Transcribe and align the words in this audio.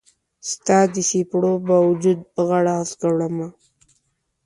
ستا 0.51 0.79
د 0.93 0.95
څیپړو 1.09 1.53
با 1.67 1.77
وجود 1.87 2.19
به 2.33 2.41
غاړه 2.47 2.73
هسکه 2.79 3.07
وړمه 3.11 3.47